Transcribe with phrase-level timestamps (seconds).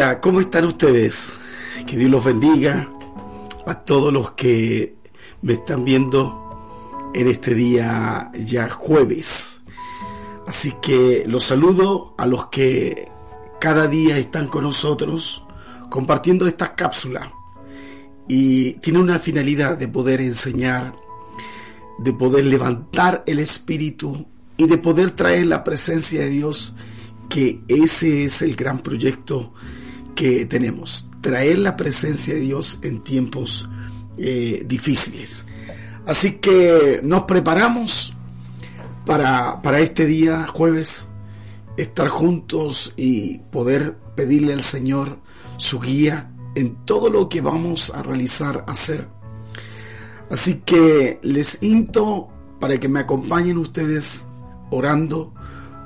[0.00, 1.32] Hola, ¿cómo están ustedes?
[1.84, 2.88] Que Dios los bendiga
[3.66, 4.94] a todos los que
[5.42, 9.60] me están viendo en este día ya jueves.
[10.46, 13.10] Así que los saludo a los que
[13.60, 15.44] cada día están con nosotros
[15.90, 17.32] compartiendo esta cápsula
[18.28, 20.94] y tiene una finalidad de poder enseñar,
[21.98, 26.72] de poder levantar el espíritu y de poder traer la presencia de Dios
[27.28, 29.54] que ese es el gran proyecto
[30.18, 33.68] que tenemos, traer la presencia de Dios en tiempos
[34.16, 35.46] eh, difíciles.
[36.06, 38.14] Así que nos preparamos
[39.06, 41.06] para, para este día, jueves,
[41.76, 45.20] estar juntos y poder pedirle al Señor
[45.56, 49.06] su guía en todo lo que vamos a realizar, hacer.
[50.30, 54.24] Así que les into para que me acompañen ustedes
[54.72, 55.32] orando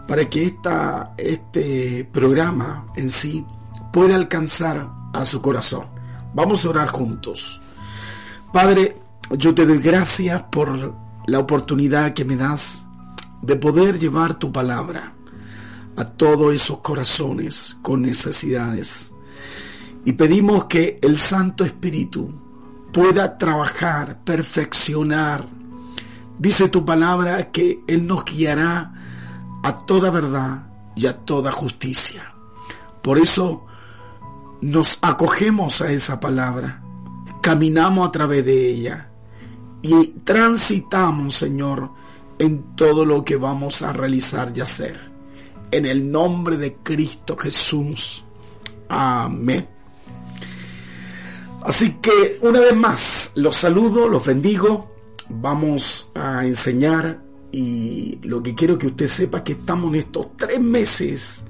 [0.08, 3.44] para que esta, este programa en sí
[3.92, 5.86] pueda alcanzar a su corazón.
[6.34, 7.60] Vamos a orar juntos.
[8.52, 8.96] Padre,
[9.30, 10.94] yo te doy gracias por
[11.26, 12.84] la oportunidad que me das
[13.42, 15.14] de poder llevar tu palabra
[15.96, 19.12] a todos esos corazones con necesidades.
[20.04, 22.32] Y pedimos que el Santo Espíritu
[22.92, 25.44] pueda trabajar, perfeccionar.
[26.38, 28.94] Dice tu palabra que Él nos guiará
[29.62, 30.66] a toda verdad
[30.96, 32.32] y a toda justicia.
[33.02, 33.66] Por eso
[34.62, 36.82] nos acogemos a esa palabra,
[37.40, 39.10] caminamos a través de ella
[39.82, 41.90] y transitamos, Señor,
[42.38, 45.10] en todo lo que vamos a realizar y hacer.
[45.72, 48.24] En el nombre de Cristo Jesús.
[48.88, 49.68] Amén.
[51.62, 54.92] Así que una vez más, los saludo, los bendigo.
[55.28, 60.36] Vamos a enseñar y lo que quiero que usted sepa es que estamos en estos
[60.36, 61.44] tres meses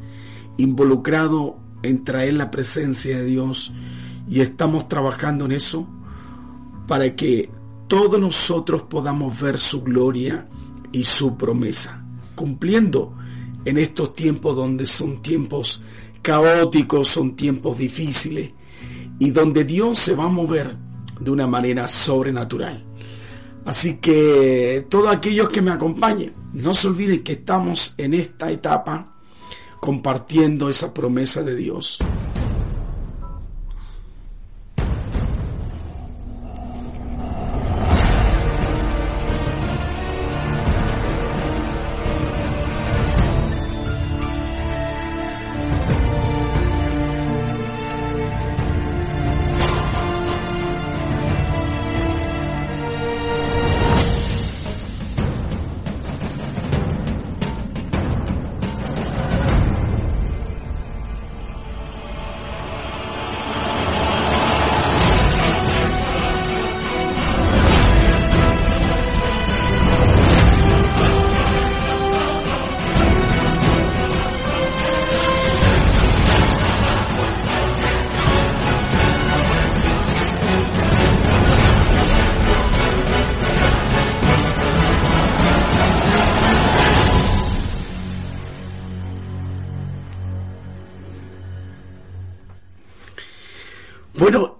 [0.57, 3.73] involucrados en traer la presencia de Dios
[4.29, 5.87] y estamos trabajando en eso
[6.87, 7.51] para que
[7.89, 10.49] todos nosotros podamos ver su gloria
[10.93, 12.05] y su promesa,
[12.35, 13.15] cumpliendo
[13.65, 15.83] en estos tiempos donde son tiempos
[16.23, 18.51] caóticos, son tiempos difíciles
[19.19, 20.77] y donde Dios se va a mover
[21.21, 22.85] de una manera sobrenatural.
[23.65, 29.12] Así que todos aquellos que me acompañen, no se olviden que estamos en esta etapa
[29.83, 31.99] compartiendo esa promesa de Dios.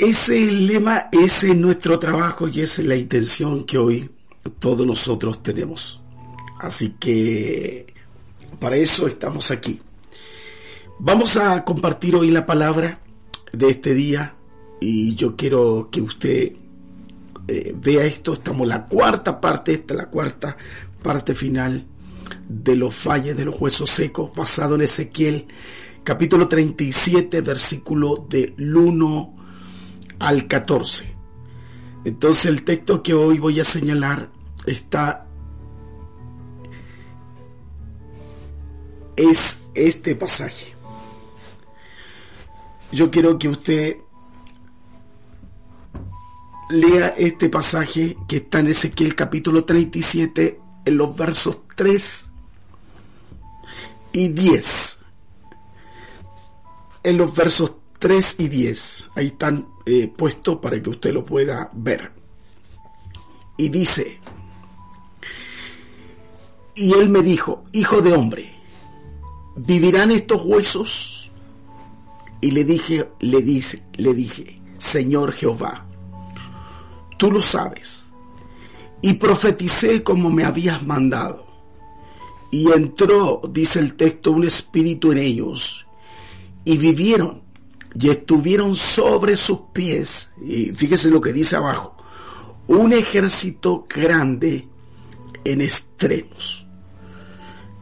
[0.03, 4.11] Ese lema, ese es nuestro trabajo y esa es la intención que hoy
[4.59, 6.03] todos nosotros tenemos.
[6.59, 7.87] Así que
[8.59, 9.81] para eso estamos aquí.
[10.99, 12.99] Vamos a compartir hoy la palabra
[13.53, 14.35] de este día
[14.81, 16.53] y yo quiero que usted
[17.47, 18.33] eh, vea esto.
[18.33, 20.57] Estamos en la cuarta parte, esta es la cuarta
[21.01, 21.87] parte final
[22.49, 25.47] de los falles de los huesos secos, basado en Ezequiel
[26.03, 29.42] capítulo 37, versículo del 1
[30.23, 31.15] al 14.
[32.05, 34.31] Entonces el texto que hoy voy a señalar
[34.67, 35.27] está
[39.17, 40.75] es este pasaje.
[42.93, 43.97] Yo quiero que usted
[46.71, 52.29] lea este pasaje que está en Ezequiel capítulo 37 en los versos 3
[54.13, 54.99] y 10.
[57.03, 59.11] En los versos 3 y 10.
[59.17, 62.13] Ahí están eh, puestos para que usted lo pueda ver.
[63.57, 64.21] Y dice,
[66.75, 68.53] y él me dijo, hijo de hombre,
[69.57, 71.31] ¿vivirán estos huesos?
[72.41, 75.87] Y le dije, le dice, le dije, Señor Jehová,
[77.19, 78.09] tú lo sabes.
[79.01, 81.47] Y profeticé como me habías mandado.
[82.51, 85.87] Y entró, dice el texto, un espíritu en ellos,
[86.65, 87.42] y vivieron
[87.95, 91.97] y estuvieron sobre sus pies, y fíjese lo que dice abajo,
[92.67, 94.69] un ejército grande
[95.45, 96.67] en extremos.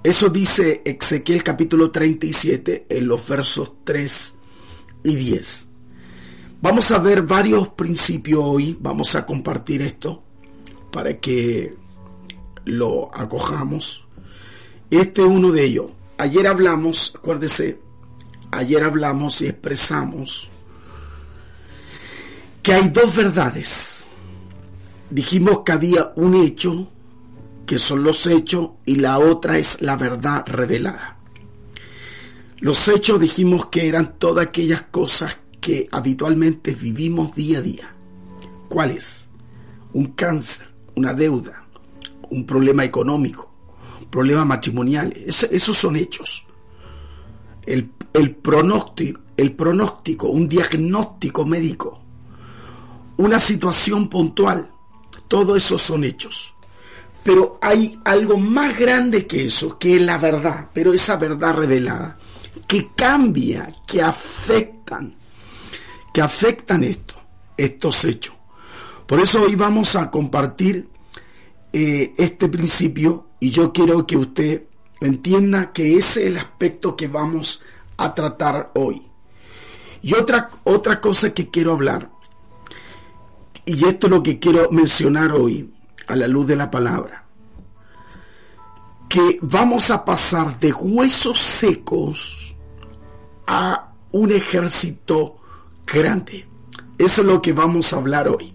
[0.02, 4.36] Eso dice Ezequiel capítulo 37 en los versos 3
[5.04, 5.68] y 10.
[6.62, 10.22] Vamos a ver varios principios hoy, vamos a compartir esto
[10.90, 11.74] para que
[12.64, 14.06] lo acojamos.
[14.90, 15.90] Este es uno de ellos.
[16.18, 17.78] Ayer hablamos, acuérdese,
[18.50, 20.48] ayer hablamos y expresamos
[22.62, 24.08] que hay dos verdades.
[25.08, 26.88] Dijimos que había un hecho,
[27.66, 31.16] que son los hechos, y la otra es la verdad revelada.
[32.58, 37.94] Los hechos dijimos que eran todas aquellas cosas que habitualmente vivimos día a día.
[38.68, 39.28] ¿Cuáles?
[39.92, 41.66] Un cáncer, una deuda,
[42.28, 43.52] un problema económico,
[44.00, 45.12] un problema matrimonial.
[45.26, 46.46] esos son hechos.
[47.66, 52.02] El, el, pronóstico, un diagnóstico médico,
[53.16, 54.68] una situación puntual,
[55.28, 56.54] todo eso son hechos.
[57.22, 62.18] Pero hay algo más grande que eso, que es la verdad, pero esa verdad revelada,
[62.66, 65.14] que cambia, que afectan,
[66.12, 67.14] que afectan esto,
[67.56, 68.34] estos hechos.
[69.06, 70.88] Por eso hoy vamos a compartir
[71.72, 74.64] eh, este principio y yo quiero que usted
[75.00, 77.79] entienda que ese es el aspecto que vamos a
[78.14, 79.02] tratar hoy.
[80.02, 82.10] Y otra, otra cosa que quiero hablar,
[83.64, 85.72] y esto es lo que quiero mencionar hoy
[86.06, 87.26] a la luz de la palabra,
[89.08, 92.56] que vamos a pasar de huesos secos
[93.46, 95.36] a un ejército
[95.86, 96.46] grande.
[96.96, 98.54] Eso es lo que vamos a hablar hoy.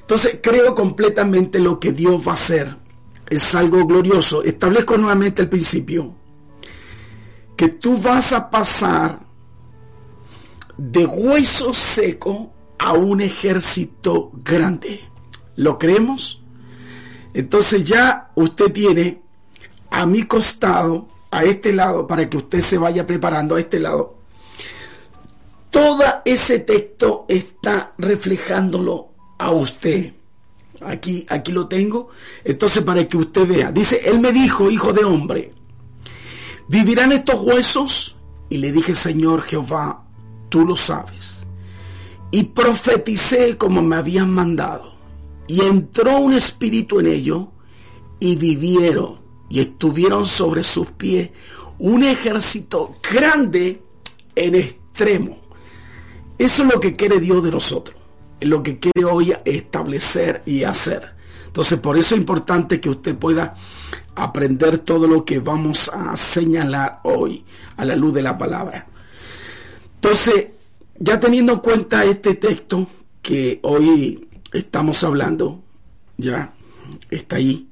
[0.00, 2.76] Entonces creo completamente lo que Dios va a hacer.
[3.28, 4.42] Es algo glorioso.
[4.42, 6.14] Establezco nuevamente el principio.
[7.58, 9.20] Que tú vas a pasar
[10.78, 15.00] de hueso seco a un ejército grande.
[15.56, 16.40] ¿Lo creemos?
[17.34, 19.20] Entonces ya usted tiene
[19.90, 24.16] a mi costado, a este lado, para que usted se vaya preparando a este lado,
[25.70, 29.08] todo ese texto está reflejándolo
[29.38, 30.12] a usted.
[30.80, 32.08] Aquí, aquí lo tengo.
[32.44, 35.52] Entonces, para que usted vea, dice, él me dijo, hijo de hombre,
[36.68, 38.16] ¿vivirán estos huesos?
[38.48, 40.04] Y le dije, Señor Jehová,
[40.48, 41.46] tú lo sabes.
[42.30, 44.94] Y profeticé como me habían mandado.
[45.46, 47.46] Y entró un espíritu en ellos
[48.20, 51.30] y vivieron y estuvieron sobre sus pies
[51.78, 53.82] un ejército grande
[54.34, 55.48] en extremo
[56.38, 57.96] eso es lo que quiere Dios de nosotros,
[58.38, 61.17] es lo que quiere hoy establecer y hacer.
[61.58, 63.56] Entonces, por eso es importante que usted pueda
[64.14, 67.44] aprender todo lo que vamos a señalar hoy
[67.76, 68.86] a la luz de la palabra.
[69.96, 70.46] Entonces,
[71.00, 72.86] ya teniendo en cuenta este texto
[73.20, 75.60] que hoy estamos hablando,
[76.16, 76.54] ya
[77.10, 77.66] está ahí,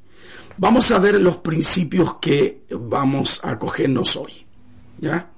[0.56, 4.32] vamos a ver los principios que vamos a cogernos hoy.
[4.98, 5.30] ¿Ya?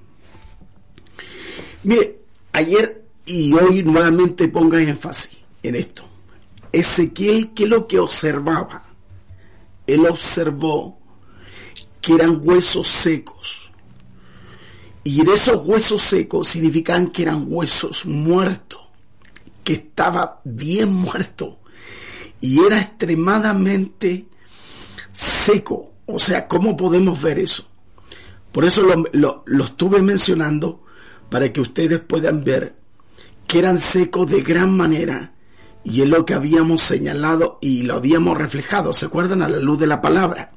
[1.82, 2.16] Mire,
[2.52, 6.07] ayer y hoy nuevamente ponga énfasis en esto.
[6.72, 8.84] Ezequiel, ¿qué es lo que observaba?
[9.86, 10.98] Él observó
[12.00, 13.70] que eran huesos secos.
[15.04, 18.80] Y en esos huesos secos significan que eran huesos muertos,
[19.64, 21.58] que estaba bien muerto
[22.40, 24.26] y era extremadamente
[25.12, 25.92] seco.
[26.06, 27.66] O sea, ¿cómo podemos ver eso?
[28.52, 28.82] Por eso
[29.12, 30.84] lo, lo estuve mencionando
[31.30, 32.76] para que ustedes puedan ver
[33.46, 35.32] que eran secos de gran manera,
[35.90, 39.40] y es lo que habíamos señalado y lo habíamos reflejado, ¿se acuerdan?
[39.42, 40.52] A la luz de la palabra.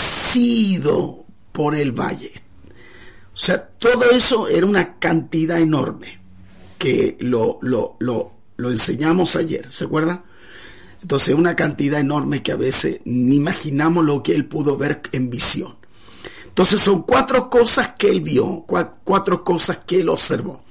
[1.51, 2.31] por el valle.
[3.33, 6.19] O sea, todo eso era una cantidad enorme
[6.77, 10.24] que lo, lo, lo, lo enseñamos ayer, ¿se acuerdan?
[11.01, 15.31] Entonces, una cantidad enorme que a veces ni imaginamos lo que él pudo ver en
[15.31, 15.80] visión.
[16.51, 18.65] Entonces son cuatro cosas que él vio,
[19.05, 20.62] cuatro cosas que él observó.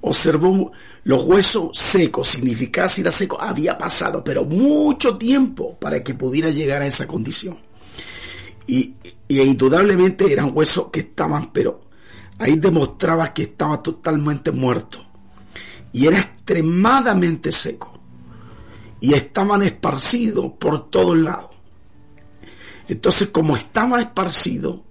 [0.00, 0.72] Observó
[1.04, 6.50] los huesos secos, significaba si era seco, había pasado, pero mucho tiempo para que pudiera
[6.50, 7.58] llegar a esa condición.
[8.66, 8.94] Y,
[9.28, 11.80] y indudablemente eran huesos que estaban, pero
[12.38, 14.98] ahí demostraba que estaba totalmente muerto.
[15.92, 18.00] Y era extremadamente seco.
[18.98, 21.50] Y estaban esparcidos por todos lados.
[22.88, 24.89] Entonces, como estaba esparcido,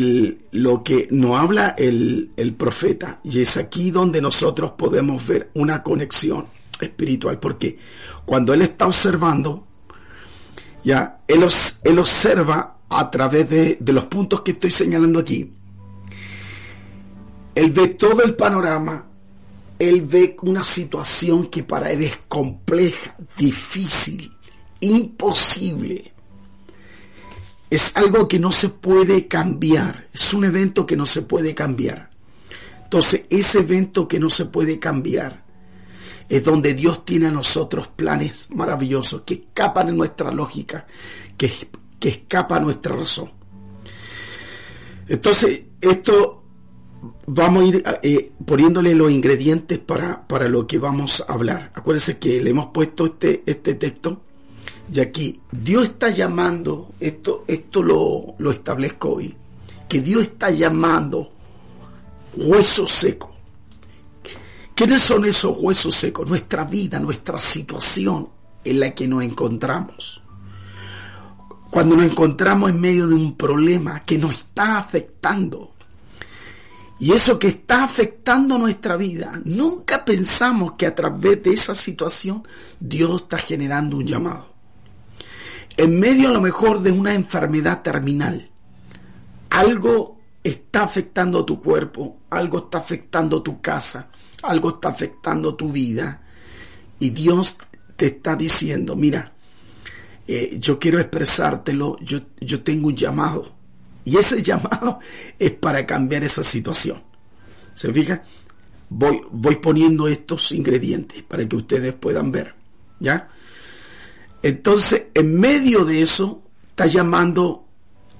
[0.00, 3.20] lo que nos habla el, el profeta.
[3.24, 6.46] Y es aquí donde nosotros podemos ver una conexión
[6.80, 7.78] espiritual, porque
[8.24, 9.66] cuando él está observando,
[10.84, 11.44] ya, él,
[11.84, 15.52] él observa a través de, de los puntos que estoy señalando aquí,
[17.54, 19.06] él ve todo el panorama,
[19.78, 24.30] él ve una situación que para él es compleja, difícil,
[24.80, 26.12] imposible.
[27.72, 32.10] Es algo que no se puede cambiar, es un evento que no se puede cambiar.
[32.84, 35.42] Entonces, ese evento que no se puede cambiar
[36.28, 40.86] es donde Dios tiene a nosotros planes maravillosos que escapan de nuestra lógica,
[41.38, 41.50] que,
[41.98, 43.30] que escapan a nuestra razón.
[45.08, 46.44] Entonces, esto
[47.26, 51.72] vamos a ir eh, poniéndole los ingredientes para, para, lo que vamos a hablar.
[51.74, 54.24] Acuérdense que le hemos puesto este, este texto
[54.92, 59.34] y aquí Dios está llamando, esto, esto lo, lo establezco hoy,
[59.88, 61.32] que Dios está llamando
[62.36, 63.30] huesos secos.
[64.74, 66.28] ¿Quiénes son esos huesos secos?
[66.28, 68.28] Nuestra vida, nuestra situación
[68.62, 70.20] en la que nos encontramos.
[71.70, 75.72] Cuando nos encontramos en medio de un problema que nos está afectando,
[76.98, 82.46] y eso que está afectando nuestra vida, nunca pensamos que a través de esa situación
[82.78, 84.51] Dios está generando un llamado.
[85.76, 88.50] En medio a lo mejor de una enfermedad terminal,
[89.50, 94.08] algo está afectando tu cuerpo, algo está afectando tu casa,
[94.42, 96.20] algo está afectando tu vida.
[96.98, 97.58] Y Dios
[97.96, 99.32] te está diciendo, mira,
[100.26, 103.52] eh, yo quiero expresártelo, yo, yo tengo un llamado
[104.04, 105.00] y ese llamado
[105.38, 107.02] es para cambiar esa situación.
[107.74, 108.22] ¿Se fija?
[108.88, 112.54] Voy, voy poniendo estos ingredientes para que ustedes puedan ver.
[113.00, 113.28] ¿Ya?
[114.42, 117.64] Entonces, en medio de eso, está llamando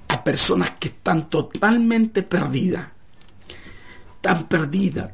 [0.07, 2.89] a personas que están totalmente perdidas.
[4.21, 5.11] Tan perdidas,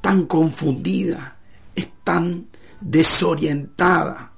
[0.00, 1.32] tan confundidas,
[1.74, 2.48] están
[2.80, 4.30] desorientadas.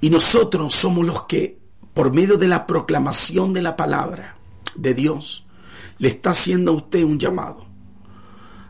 [0.00, 1.58] Y nosotros somos los que,
[1.94, 4.36] por medio de la proclamación de la palabra,
[4.74, 5.46] de Dios
[5.98, 7.66] le está haciendo a usted un llamado.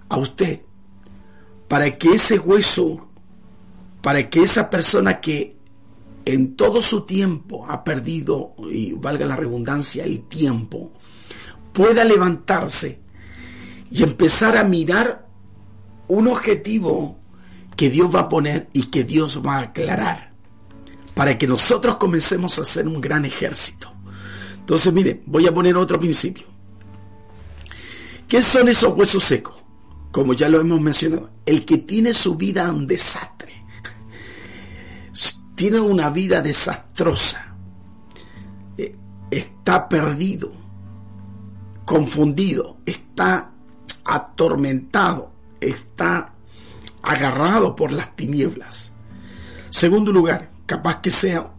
[0.09, 0.63] A usted.
[1.69, 3.09] Para que ese hueso,
[4.03, 5.60] para que esa persona que
[6.25, 10.93] en todo su tiempo ha perdido, y valga la redundancia, el tiempo,
[11.73, 13.01] pueda levantarse
[13.91, 15.27] y empezar a mirar
[16.09, 17.19] un objetivo
[17.77, 20.33] que Dios va a poner y que Dios va a aclarar,
[21.15, 23.93] para que nosotros comencemos a hacer un gran ejército.
[24.59, 26.47] Entonces, mire, voy a poner otro principio.
[28.29, 29.57] ¿Qué son esos huesos secos?
[30.13, 33.40] Como ya lo hemos mencionado, el que tiene su vida un desastre,
[35.61, 37.55] tiene una vida desastrosa,
[38.79, 38.97] eh,
[39.31, 40.51] está perdido,
[41.85, 43.51] confundido, está
[44.07, 46.33] atormentado, está
[47.03, 48.91] agarrado por las tinieblas.
[49.69, 51.53] Segundo lugar, capaz que sea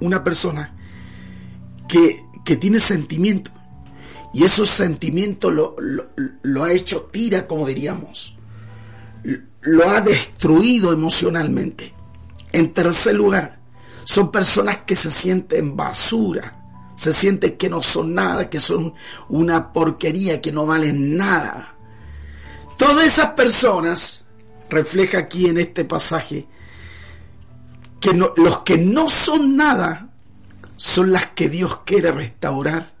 [0.00, 0.74] una persona
[1.86, 3.52] que que tiene sentimientos.
[4.32, 5.76] Y esos sentimientos lo,
[6.40, 8.34] lo, ha hecho tira, como diríamos.
[9.60, 11.92] Lo ha destruido emocionalmente.
[12.52, 13.58] En tercer lugar,
[14.04, 16.58] son personas que se sienten basura.
[16.94, 18.94] Se sienten que no son nada, que son
[19.28, 21.74] una porquería, que no valen nada.
[22.76, 24.26] Todas esas personas,
[24.68, 26.46] refleja aquí en este pasaje,
[28.00, 30.08] que los que no son nada
[30.76, 32.92] son las que Dios quiere restaurar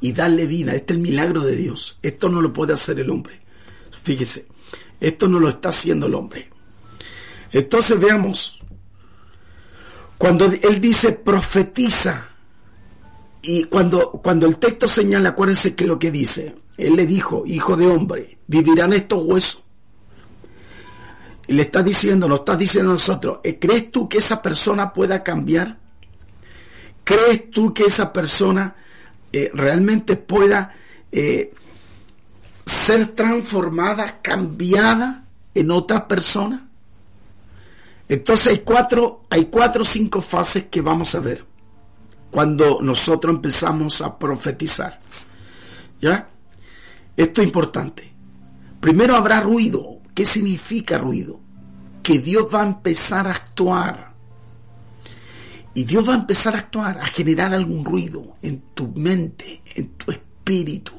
[0.00, 0.74] y darle vida.
[0.74, 1.98] Este es el milagro de Dios.
[2.02, 3.40] Esto no lo puede hacer el hombre.
[4.02, 4.46] Fíjese,
[4.98, 6.48] esto no lo está haciendo el hombre.
[7.52, 8.61] Entonces veamos,
[10.22, 12.28] cuando él dice profetiza,
[13.42, 17.76] y cuando, cuando el texto señala, acuérdense que lo que dice, él le dijo, hijo
[17.76, 19.64] de hombre, vivirán estos huesos.
[21.48, 25.24] Y le está diciendo, lo está diciendo a nosotros, ¿crees tú que esa persona pueda
[25.24, 25.80] cambiar?
[27.02, 28.76] ¿Crees tú que esa persona
[29.32, 30.72] eh, realmente pueda
[31.10, 31.52] eh,
[32.64, 36.68] ser transformada, cambiada en otra persona?
[38.12, 41.46] Entonces hay cuatro, hay cuatro o cinco fases que vamos a ver
[42.30, 45.00] cuando nosotros empezamos a profetizar.
[45.98, 46.28] ¿Ya?
[47.16, 48.12] Esto es importante.
[48.80, 50.00] Primero habrá ruido.
[50.14, 51.40] ¿Qué significa ruido?
[52.02, 54.12] Que Dios va a empezar a actuar
[55.72, 59.88] y Dios va a empezar a actuar, a generar algún ruido en tu mente, en
[59.94, 60.92] tu espíritu,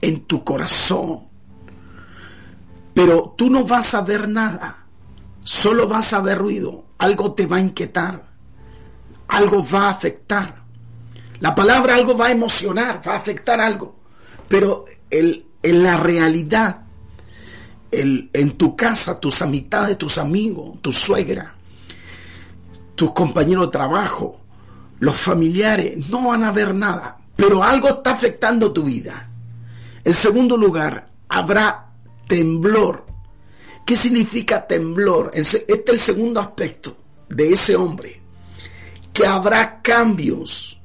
[0.00, 1.26] en tu corazón.
[2.94, 4.79] Pero tú no vas a ver nada,
[5.44, 6.84] solo vas a ver ruido.
[6.98, 8.24] Algo te va a inquietar,
[9.28, 10.62] algo va a afectar.
[11.40, 13.96] La palabra algo va a emocionar, va a afectar algo.
[14.48, 16.82] Pero el, en la realidad,
[17.90, 21.54] el, en tu casa, tus amistades, tus amigos, tu suegra,
[22.94, 24.40] tus compañeros de trabajo,
[24.98, 29.26] los familiares no van a ver nada, pero algo está afectando tu vida.
[30.04, 31.86] En segundo lugar, habrá
[32.26, 33.06] temblor.
[33.90, 35.32] ¿Qué significa temblor?
[35.34, 36.96] Este es el segundo aspecto
[37.28, 38.20] de ese hombre.
[39.12, 40.80] Que habrá cambios.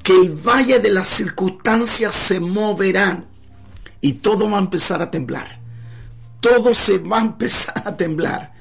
[0.00, 3.26] Que el valle de las circunstancias se moverán.
[4.00, 5.58] Y todo va a empezar a temblar.
[6.38, 8.52] Todo se va a empezar a temblar.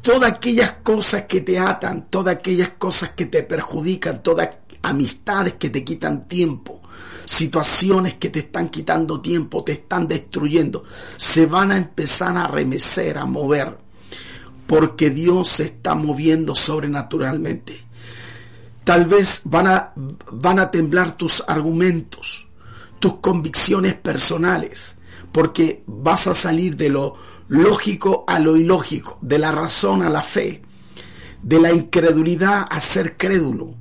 [0.00, 4.48] Todas aquellas cosas que te atan, todas aquellas cosas que te perjudican, todas
[4.80, 6.79] amistades que te quitan tiempo,
[7.30, 10.82] situaciones que te están quitando tiempo, te están destruyendo,
[11.16, 13.78] se van a empezar a remecer, a mover,
[14.66, 17.84] porque Dios se está moviendo sobrenaturalmente.
[18.82, 19.92] Tal vez van a,
[20.32, 22.48] van a temblar tus argumentos,
[22.98, 24.98] tus convicciones personales,
[25.30, 27.14] porque vas a salir de lo
[27.46, 30.62] lógico a lo ilógico, de la razón a la fe,
[31.40, 33.76] de la incredulidad a ser crédulo,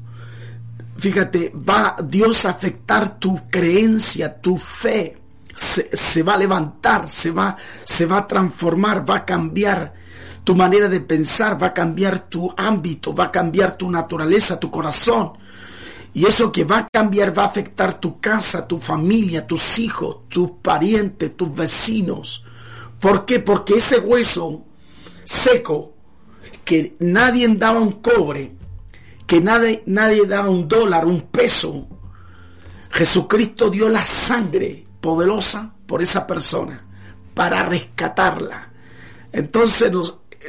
[0.99, 5.17] fíjate, va Dios a afectar tu creencia, tu fe.
[5.55, 9.93] Se, va a levantar, se va, se va a transformar, va a cambiar
[10.43, 14.71] tu manera de pensar, va a cambiar tu ámbito, va a cambiar tu naturaleza, tu
[14.71, 15.33] corazón.
[16.13, 20.29] Y eso que va a cambiar va a afectar tu casa, tu familia, tus hijos,
[20.29, 22.45] tus parientes, tus vecinos.
[22.99, 23.39] ¿Por qué?
[23.39, 24.63] Porque ese hueso
[25.25, 25.93] seco
[26.63, 28.58] que nadie daba un cobre,
[29.29, 31.87] que nadie, nadie daba un dólar, un peso.
[32.89, 36.83] Jesucristo dio la sangre poderosa por esa persona
[37.35, 38.71] para rescatarla.
[39.31, 39.91] Entonces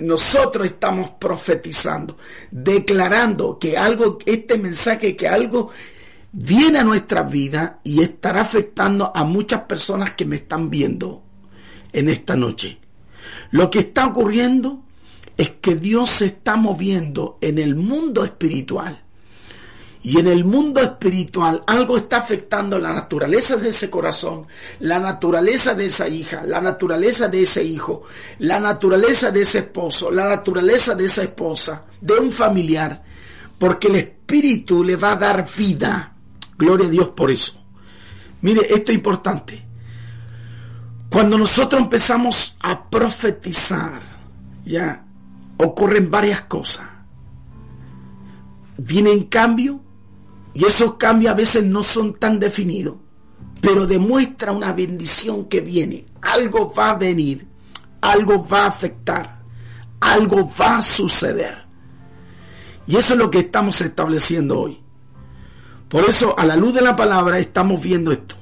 [0.01, 2.17] nosotros estamos profetizando,
[2.51, 5.69] declarando que algo, este mensaje, que algo
[6.33, 11.23] viene a nuestra vida y estará afectando a muchas personas que me están viendo
[11.93, 12.79] en esta noche.
[13.51, 14.85] Lo que está ocurriendo
[15.41, 19.03] es que Dios se está moviendo en el mundo espiritual.
[20.03, 24.47] Y en el mundo espiritual algo está afectando la naturaleza de ese corazón,
[24.81, 28.03] la naturaleza de esa hija, la naturaleza de ese hijo,
[28.41, 33.03] la naturaleza de ese esposo, la naturaleza de esa esposa, de un familiar,
[33.59, 36.17] porque el espíritu le va a dar vida.
[36.59, 37.65] Gloria a Dios por eso.
[38.43, 39.67] Mire, esto es importante.
[41.09, 44.03] Cuando nosotros empezamos a profetizar,
[44.67, 45.07] ya,
[45.65, 46.87] ocurren varias cosas.
[48.79, 49.77] Vienen cambios
[50.55, 52.97] y esos cambios a veces no son tan definidos,
[53.61, 56.07] pero demuestra una bendición que viene.
[56.23, 57.47] Algo va a venir,
[58.01, 59.43] algo va a afectar,
[60.01, 61.67] algo va a suceder.
[62.87, 64.83] Y eso es lo que estamos estableciendo hoy.
[65.89, 68.37] Por eso, a la luz de la palabra, estamos viendo esto.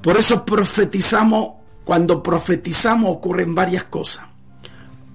[0.00, 4.33] Por eso profetizamos, cuando profetizamos ocurren varias cosas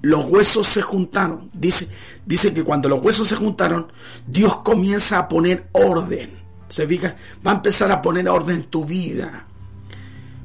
[0.02, 1.50] los huesos se juntaron.
[1.54, 1.90] Dice,
[2.26, 3.92] dice que cuando los huesos se juntaron,
[4.26, 6.40] Dios comienza a poner orden.
[6.68, 9.48] Se fija, va a empezar a poner orden en tu vida.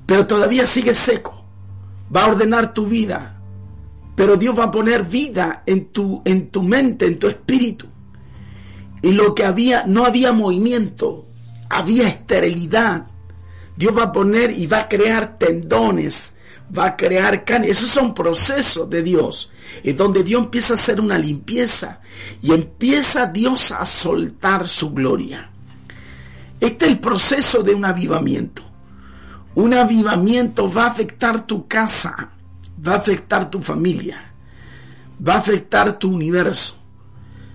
[0.06, 1.44] Pero todavía sigue seco.
[2.14, 3.40] Va a ordenar tu vida.
[4.14, 7.86] Pero Dios va a poner vida en tu, en tu mente, en tu espíritu.
[9.02, 11.26] Y lo que había, no había movimiento,
[11.68, 13.06] había esterilidad.
[13.76, 16.34] Dios va a poner y va a crear tendones,
[16.77, 17.68] va a crear carne.
[17.68, 19.50] Esos son procesos de Dios.
[19.83, 22.00] Es donde Dios empieza a hacer una limpieza
[22.42, 25.50] y empieza Dios a soltar su gloria.
[26.61, 28.62] Este es el proceso de un avivamiento.
[29.55, 32.31] Un avivamiento va a afectar tu casa,
[32.87, 34.33] va a afectar tu familia,
[35.27, 36.77] va a afectar tu universo.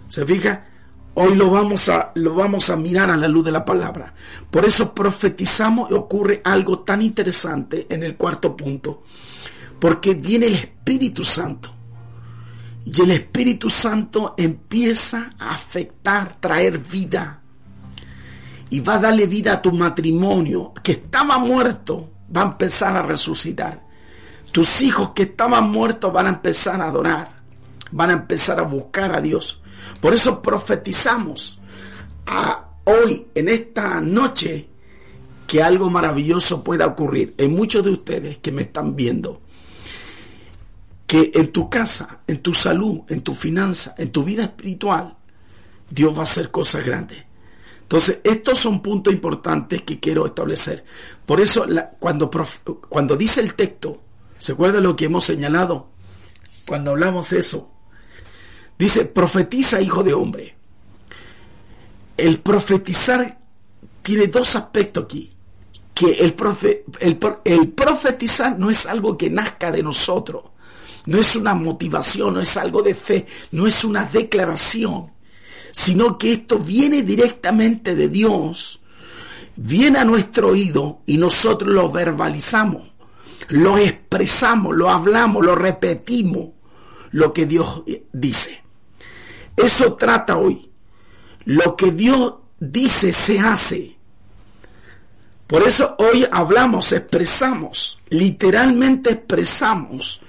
[0.08, 0.69] ¿Se fija?
[1.16, 4.14] Hoy lo vamos a, lo vamos a mirar a la luz de la palabra.
[4.50, 9.04] Por eso profetizamos y ocurre algo tan interesante en el cuarto punto.
[9.80, 11.72] Porque viene el Espíritu Santo.
[12.86, 17.42] Y el Espíritu Santo empieza a afectar, traer vida.
[18.70, 23.02] Y va a darle vida a tu matrimonio, que estaba muerto, va a empezar a
[23.02, 23.84] resucitar.
[24.52, 27.40] Tus hijos que estaban muertos van a empezar a adorar.
[27.92, 29.62] Van a empezar a buscar a Dios
[30.00, 31.60] por eso profetizamos
[32.86, 34.68] hoy, en esta noche,
[35.48, 39.42] que algo maravilloso pueda ocurrir en muchos de ustedes que me están viendo.
[41.08, 45.16] Que en tu casa, en tu salud, en tu finanza, en tu vida espiritual,
[45.90, 47.24] Dios va a hacer cosas grandes.
[47.82, 50.86] Entonces, estos son puntos importantes que quiero establecer.
[51.26, 51.66] Por eso,
[51.98, 52.30] cuando,
[52.88, 54.04] cuando dice el texto,
[54.38, 55.90] ¿se acuerda lo que hemos señalado?
[56.68, 57.72] Cuando hablamos eso,
[58.80, 60.56] Dice, profetiza, hijo de hombre.
[62.16, 63.38] El profetizar
[64.02, 65.30] tiene dos aspectos aquí.
[65.94, 66.34] Que el,
[67.44, 70.44] el, profetizar no es algo que nazca de nosotros.
[71.08, 75.12] No es una motivación, no es algo de fe, no es una declaración,
[75.74, 78.80] sino que esto viene directamente de Dios,
[79.58, 82.84] viene a nuestro oído y nosotros lo verbalizamos,
[83.50, 86.50] lo expresamos, lo hablamos, lo repetimos,
[87.12, 88.69] lo que Dios dice.
[89.60, 90.72] Eso trata hoy.
[91.46, 93.98] Lo que Dios dice se hace.
[95.48, 100.22] Por eso hoy hablamos, expresamos, literalmente expresamos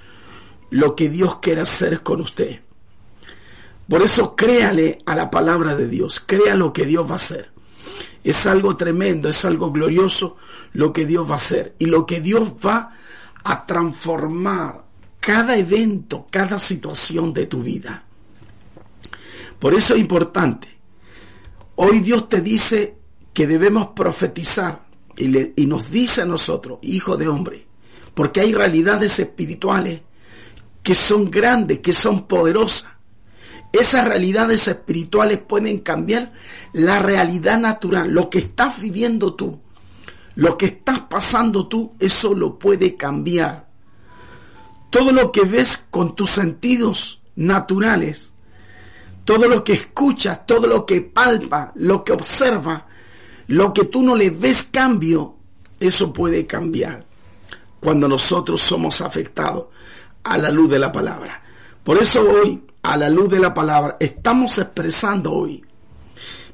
[0.71, 2.61] lo que Dios quiere hacer con usted.
[3.87, 7.51] Por eso créale a la palabra de Dios, crea lo que Dios va a hacer.
[8.23, 10.37] Es algo tremendo, es algo glorioso
[10.73, 12.97] lo que Dios va a hacer y lo que Dios va
[13.43, 14.83] a transformar
[15.19, 18.05] cada evento, cada situación de tu vida.
[19.61, 20.67] Por eso es importante.
[21.75, 22.97] Hoy Dios te dice
[23.31, 27.67] que debemos profetizar y, nos dice a nosotros, hijo de hombre,
[28.15, 30.01] porque hay realidades espirituales
[30.81, 32.91] que son grandes, que son poderosas.
[33.71, 36.31] Esas realidades espirituales pueden cambiar
[36.73, 39.59] la realidad natural, lo que estás viviendo tú,
[40.33, 43.69] lo que estás pasando tú, eso lo puede cambiar.
[44.89, 48.33] Todo lo que ves con tus sentidos naturales,
[49.25, 52.87] todo lo que escuchas, todo lo que palpa, lo que observa,
[53.47, 55.35] lo que tú no le ves cambio,
[55.79, 57.05] eso puede cambiar
[57.79, 59.65] cuando nosotros somos afectados
[60.23, 61.41] a la luz de la palabra.
[61.83, 65.63] Por eso hoy, a la luz de la palabra, estamos expresando hoy,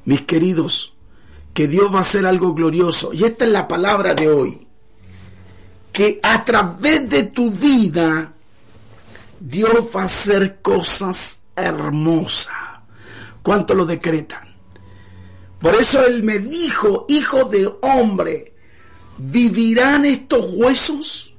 [0.06, 0.94] mis queridos,
[1.54, 3.14] que Dios va a hacer algo glorioso.
[3.14, 4.68] Y esta es la palabra de hoy.
[5.92, 8.32] Que a través de tu vida,
[9.40, 12.56] Dios va a hacer cosas hermosas.
[13.42, 14.56] ¿Cuánto lo decretan?
[15.60, 18.54] Por eso Él me dijo, hijo de hombre,
[19.18, 21.34] ¿vivirán estos huesos?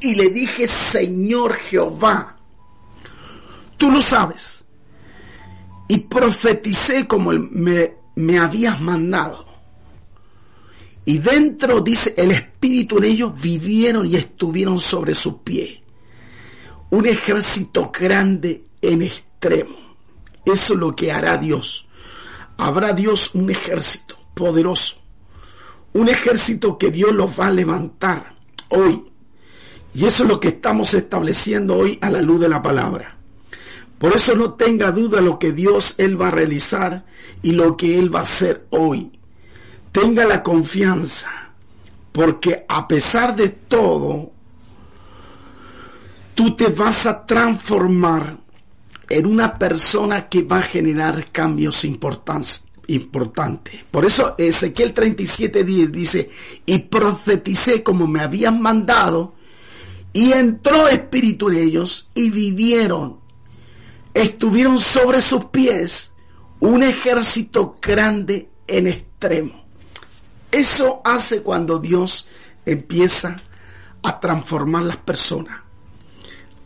[0.00, 2.36] y le dije, Señor Jehová,
[3.76, 4.64] tú lo sabes.
[5.88, 9.46] Y profeticé como me, me habías mandado.
[11.04, 15.80] Y dentro, dice, el Espíritu en ellos vivieron y estuvieron sobre sus pies.
[16.90, 19.02] Un ejército grande en
[19.40, 19.76] extremo.
[20.44, 21.86] Eso es lo que hará Dios.
[22.58, 24.96] Habrá Dios un ejército poderoso.
[25.94, 28.34] Un ejército que Dios los va a levantar
[28.68, 29.10] hoy
[29.92, 33.16] y eso es lo que estamos estableciendo hoy a la luz de la palabra.
[33.98, 37.04] Por eso no tenga duda lo que Dios Él va a realizar
[37.42, 39.10] y lo que Él va a hacer hoy.
[39.90, 41.52] Tenga la confianza,
[42.12, 44.30] porque a pesar de todo,
[46.34, 48.36] tú te vas a transformar
[49.10, 52.64] en una persona que va a generar cambios importantes.
[53.90, 56.30] Por eso Ezequiel 37.10 dice,
[56.64, 59.34] y profeticé como me habían mandado,
[60.12, 63.20] y entró espíritu en ellos y vivieron.
[64.14, 66.14] Estuvieron sobre sus pies
[66.60, 69.64] un ejército grande en extremo.
[70.50, 72.28] Eso hace cuando Dios
[72.66, 73.36] empieza
[74.02, 75.60] a transformar las personas,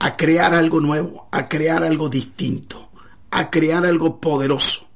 [0.05, 2.90] a crear algo nuevo, a crear algo distinto,
[3.31, 4.87] a crear algo poderoso.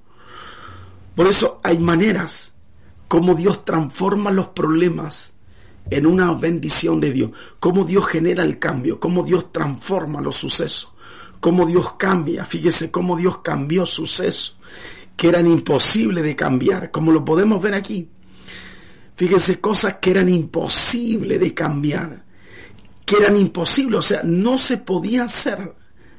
[1.14, 2.53] Por eso hay maneras
[3.09, 5.33] como Dios transforma los problemas
[5.88, 10.92] en una bendición de Dios, cómo Dios genera el cambio, cómo Dios transforma los sucesos,
[11.40, 14.59] cómo Dios cambia, fíjese cómo Dios cambió sucesos
[15.16, 18.11] que eran imposibles de cambiar, como lo podemos ver aquí.
[19.16, 22.28] Fíjese cosas que eran imposibles de cambiar,
[23.09, 25.75] que eran imposibles, o sea, no se podía hacer,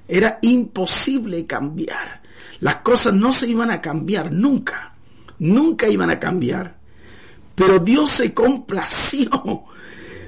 [0.07, 2.23] era imposible cambiar.
[2.61, 4.95] Las cosas no se iban a cambiar nunca,
[5.37, 6.79] nunca iban a cambiar.
[7.53, 9.65] Pero Dios se complació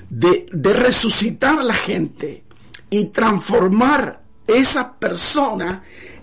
[0.07, 2.43] de, resucitar a la gente
[2.91, 5.81] y transformar esa persona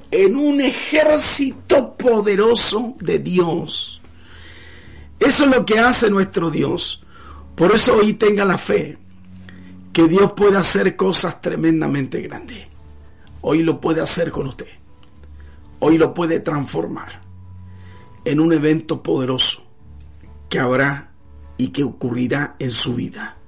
[0.08, 4.00] en un ejército poderoso de Dios.
[5.18, 7.02] Eso es lo que hace nuestro Dios.
[7.56, 8.98] Por eso hoy tenga la fe
[9.98, 12.68] que Dios puede hacer cosas tremendamente grandes.
[13.40, 14.68] Hoy lo puede hacer con usted.
[15.80, 17.20] Hoy lo puede transformar
[18.24, 19.64] en un evento poderoso
[20.48, 21.10] que habrá
[21.56, 23.38] y que ocurrirá en su vida.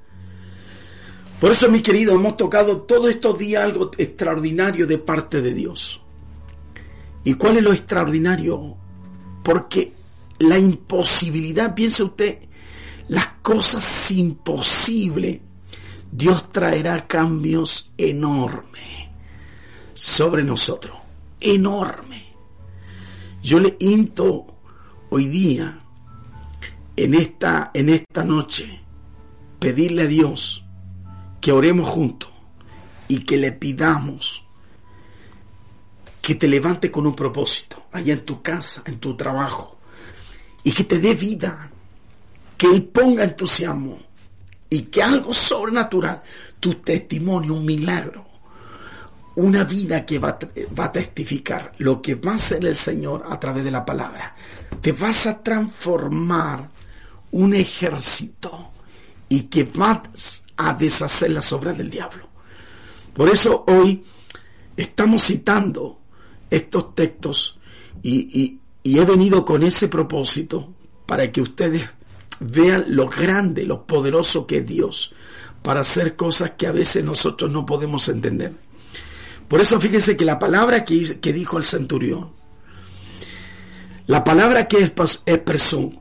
[1.40, 6.02] Por eso, mis queridos, hemos tocado todos estos días algo extraordinario de parte de Dios.
[7.22, 8.74] ¿Y cuál es lo extraordinario?
[9.44, 9.92] Porque
[10.40, 12.38] la imposibilidad, piense usted,
[13.06, 15.42] las cosas imposibles,
[16.12, 19.09] Dios traerá cambios enormes
[19.94, 20.96] sobre nosotros.
[21.40, 22.27] Enorme.
[23.42, 24.46] Yo le into
[25.11, 25.81] hoy día
[26.96, 28.81] en esta, en esta noche
[29.59, 30.64] pedirle a Dios
[31.40, 32.31] que oremos juntos
[33.09, 34.44] y que le pidamos
[36.20, 39.79] que te levante con un propósito, allá en tu casa, en tu trabajo,
[40.62, 41.70] y que te dé vida,
[42.59, 43.99] que Él ponga entusiasmo
[44.70, 46.22] y que algo sobrenatural,
[46.59, 48.24] tu testimonio, un milagro,
[49.37, 50.38] una vida que va,
[50.78, 54.35] va, a testificar lo que va a hacer el Señor a través de la palabra.
[54.80, 56.68] Te vas a transformar
[57.33, 58.70] un ejército
[59.28, 62.28] y que vas a deshacer las obras del diablo.
[63.14, 64.02] Por eso hoy
[64.76, 66.00] estamos citando
[66.50, 67.59] estos textos
[68.02, 70.72] y, he venido con ese propósito
[71.06, 71.88] para que ustedes
[72.40, 75.14] vean lo grande, lo poderoso que es Dios
[75.62, 78.53] para hacer cosas que a veces nosotros no podemos entender.
[79.46, 82.31] Por eso fíjense que la palabra que, que dijo el centurión,
[84.07, 85.92] la palabra que expresó,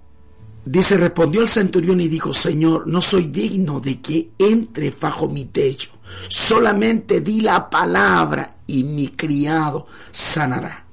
[0.64, 5.46] dice, respondió el centurión y dijo, Señor, no soy digno de que entre bajo mi
[5.46, 5.92] techo,
[6.28, 10.86] solamente di la palabra y mi criado sanará.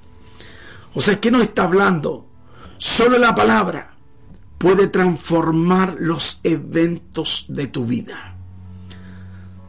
[0.93, 2.27] O sea, ¿qué nos está hablando?
[2.77, 3.96] Solo la palabra
[4.57, 8.35] puede transformar los eventos de tu vida.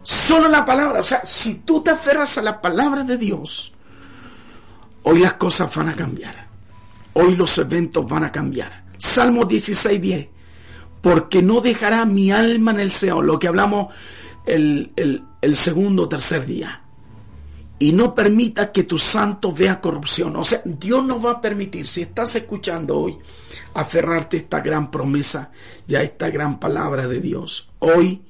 [0.02, 1.00] Solo la palabra.
[1.00, 3.72] O sea, si tú te aferras a la palabra de Dios,
[5.02, 6.48] hoy las cosas van a cambiar.
[7.12, 8.84] Hoy los eventos van a cambiar.
[8.96, 10.28] Salmo 16, 10.
[11.02, 13.26] Porque no dejará mi alma en el Seol.
[13.26, 13.94] Lo que hablamos
[14.46, 16.82] el, el, el segundo o tercer día
[17.78, 20.34] y no permita que tu santo vea corrupción.
[20.36, 23.18] O sea, Dios no va a permitir, si estás escuchando hoy,
[23.74, 25.52] aferrarte a esta gran promesa
[25.86, 27.70] y a esta gran palabra de Dios.
[27.78, 28.22] Hoy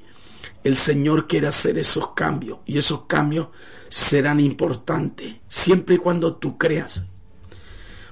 [0.63, 3.49] el Señor quiere hacer esos cambios y esos cambios
[3.89, 7.07] serán importantes siempre y cuando tú creas.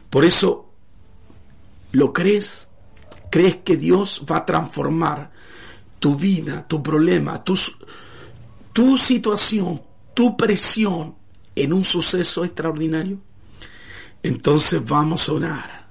[0.08, 0.70] Por eso,
[1.92, 2.68] ¿lo crees?
[3.30, 5.32] ¿Crees que Dios va a transformar
[5.98, 7.58] tu vida, tu problema, tu,
[8.72, 9.82] tu situación,
[10.14, 11.25] tu presión
[11.56, 13.18] en un suceso extraordinario?
[14.22, 15.86] Entonces vamos a orar.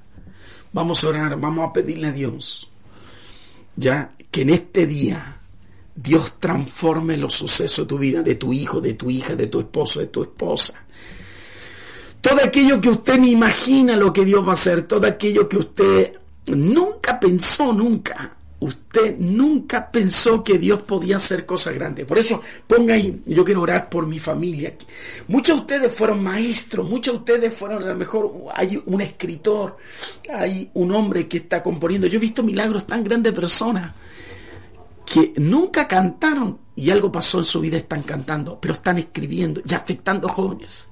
[0.72, 2.70] Vamos a orar, vamos a pedirle a Dios,
[3.78, 5.38] ya que en este día
[5.96, 9.62] Dios transforme los sucesos de tu vida, de tu hijo, de tu hija, de tu
[9.62, 10.86] esposo, de tu esposa.
[12.20, 15.58] Todo aquello que usted ni imagina lo que Dios va a hacer, todo aquello que
[15.58, 16.14] usted
[16.48, 22.06] nunca pensó, nunca usted nunca pensó que Dios podía hacer cosas grandes.
[22.06, 24.74] Por eso ponga ahí, yo quiero orar por mi familia.
[25.28, 29.78] Muchos de ustedes fueron maestros, muchos de ustedes fueron, a lo mejor hay un escritor,
[30.34, 32.08] hay un hombre que está componiendo.
[32.08, 33.94] Yo he visto milagros tan grandes de personas
[35.06, 39.74] que nunca cantaron y algo pasó en su vida, están cantando, pero están escribiendo y
[39.74, 40.90] afectando jóvenes.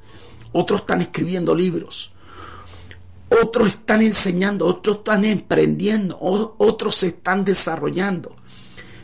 [0.51, 2.12] Otros están escribiendo libros
[3.41, 8.35] otros están enseñando, otros están emprendiendo, otros se están desarrollando.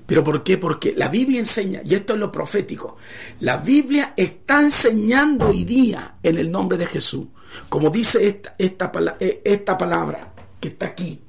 [0.06, 0.58] ¿Pero por qué?
[0.58, 2.98] Porque la Biblia enseña, y esto es lo profético,
[3.42, 7.28] la Biblia está enseñando hoy día en el nombre de Jesús,
[7.68, 11.22] como dice esta, esta, eh, esta palabra que está aquí,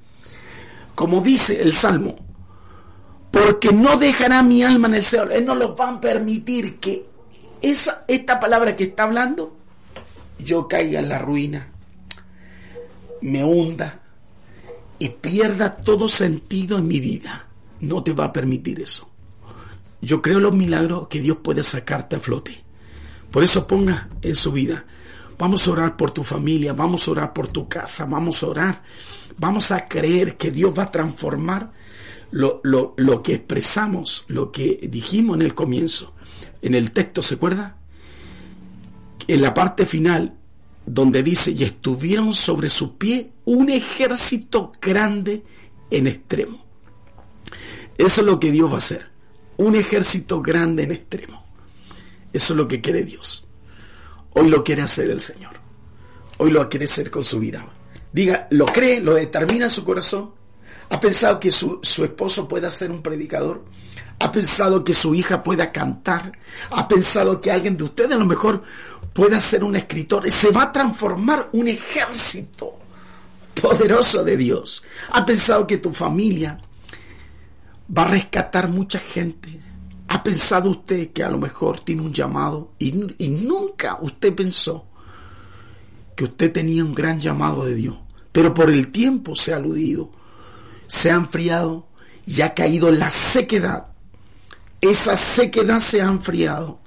[0.94, 2.16] como dice el Salmo,
[3.30, 7.06] porque no dejará mi alma en el cielo, Él no los va a permitir que
[7.60, 9.56] esa, esta palabra que está hablando,
[10.38, 11.70] yo caiga en la ruina
[13.22, 14.00] me hunda
[14.98, 17.46] y pierda todo sentido en mi vida.
[17.80, 19.10] No te va a permitir eso.
[20.02, 22.62] Yo creo en los milagros que Dios puede sacarte a flote.
[23.30, 24.84] Por eso ponga en su vida.
[25.38, 28.82] Vamos a orar por tu familia, vamos a orar por tu casa, vamos a orar.
[29.38, 31.72] Vamos a creer que Dios va a transformar
[32.30, 36.14] lo, lo, lo que expresamos, lo que dijimos en el comienzo.
[36.60, 37.76] En el texto, ¿se acuerda?
[39.26, 40.34] En la parte final,
[40.92, 45.44] donde dice, y estuvieron sobre su pie un ejército grande
[45.88, 46.64] en extremo.
[47.96, 49.06] Eso es lo que Dios va a hacer,
[49.56, 51.44] un ejército grande en extremo.
[52.32, 53.46] Eso es lo que quiere Dios.
[54.32, 55.52] Hoy lo quiere hacer el Señor.
[56.38, 57.64] Hoy lo quiere hacer con su vida.
[58.12, 60.32] Diga, lo cree, lo determina en su corazón.
[60.88, 63.64] ¿Ha pensado que su, su esposo pueda ser un predicador?
[64.18, 66.32] ¿Ha pensado que su hija pueda cantar?
[66.70, 68.62] ¿Ha pensado que alguien de ustedes a lo mejor
[69.12, 72.78] pueda ser un escritor, se va a transformar un ejército
[73.60, 74.82] poderoso de Dios.
[75.10, 76.60] ¿Ha pensado que tu familia
[77.96, 79.60] va a rescatar mucha gente?
[80.08, 84.86] ¿Ha pensado usted que a lo mejor tiene un llamado y, nunca usted pensó
[86.16, 87.96] que usted tenía un gran llamado de Dios?
[88.32, 90.10] Pero por el tiempo se ha aludido,
[90.86, 91.86] se ha enfriado
[92.26, 93.86] y ha caído la sequedad.
[94.80, 96.79] Esa sequedad se ha enfriado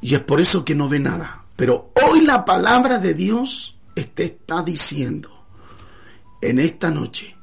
[0.00, 1.44] y es por eso que no ve nada.
[1.56, 3.76] Pero hoy la palabra de Dios
[4.14, 5.44] te está diciendo
[6.40, 7.36] en esta noche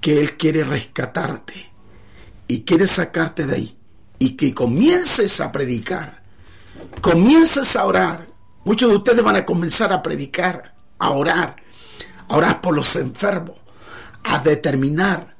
[0.00, 1.72] que Él quiere rescatarte
[2.46, 3.78] y quiere sacarte de ahí
[4.18, 6.22] y que comiences a predicar,
[7.00, 11.56] comiences a orar Muchos de ustedes van a comenzar a predicar, a orar,
[12.28, 13.56] a orar por los enfermos,
[14.22, 15.36] a determinar,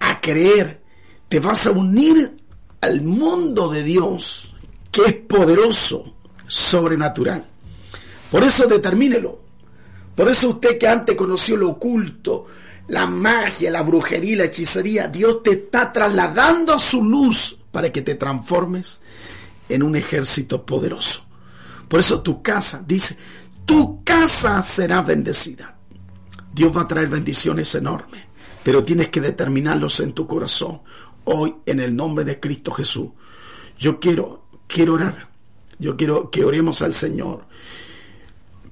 [0.00, 0.82] a creer.
[1.28, 2.34] Te vas a unir
[2.80, 4.51] al mundo de Dios,
[4.92, 6.14] que es poderoso,
[6.46, 7.44] sobrenatural.
[8.30, 9.40] Por eso determínelo.
[10.14, 12.46] Por eso usted que antes conoció lo oculto,
[12.88, 18.02] la magia, la brujería, la hechicería, Dios te está trasladando a su luz para que
[18.02, 19.00] te transformes
[19.68, 21.24] en un ejército poderoso.
[21.88, 23.16] Por eso tu casa, dice,
[23.64, 25.78] tu casa será bendecida.
[26.52, 28.22] Dios va a traer bendiciones enormes,
[28.62, 30.82] pero tienes que determinarlos en tu corazón.
[31.24, 33.08] Hoy, en el nombre de Cristo Jesús,
[33.78, 34.41] yo quiero,
[34.72, 35.28] quiero orar.
[35.78, 37.44] Yo quiero que oremos al Señor.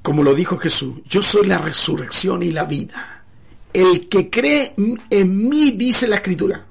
[0.02, 3.24] Como lo dijo Jesús, yo soy la resurrección y la vida.
[3.72, 4.74] El que cree
[5.10, 6.66] en mí, dice la escritura,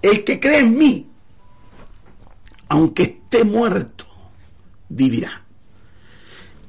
[0.00, 1.10] el que cree en mí,
[2.68, 4.04] aunque esté muerto,
[4.88, 5.42] vivirá.